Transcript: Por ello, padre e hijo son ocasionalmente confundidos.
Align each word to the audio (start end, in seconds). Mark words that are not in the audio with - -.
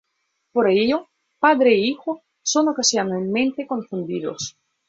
Por 0.53 0.67
ello, 0.67 1.09
padre 1.37 1.73
e 1.75 1.85
hijo 1.87 2.23
son 2.41 2.67
ocasionalmente 2.69 3.67
confundidos. 3.67 4.57